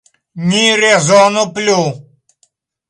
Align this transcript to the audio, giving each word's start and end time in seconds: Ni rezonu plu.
Ni 0.47 0.63
rezonu 0.81 1.43
plu. 1.53 1.79